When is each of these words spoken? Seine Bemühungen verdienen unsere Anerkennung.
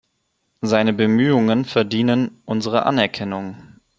Seine 0.61 0.93
Bemühungen 0.93 1.63
verdienen 1.63 2.41
unsere 2.45 2.87
Anerkennung. 2.87 3.81